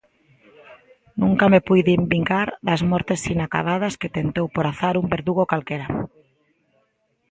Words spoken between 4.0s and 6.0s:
que tentou por azar un verdugo calquera.